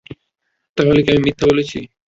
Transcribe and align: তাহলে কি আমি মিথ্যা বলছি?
তাহলে 0.77 0.99
কি 1.03 1.09
আমি 1.11 1.21
মিথ্যা 1.25 1.45
বলছি? 1.49 1.79